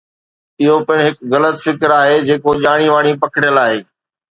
اهو 0.61 0.77
پڻ 0.87 0.97
هڪ 1.07 1.15
غلط 1.33 1.55
فڪر 1.65 1.95
آهي 1.99 2.17
جيڪو 2.31 2.57
ڄاڻي 2.65 2.87
واڻي 2.95 3.13
پکڙيل 3.23 3.55
آهي. 3.67 3.79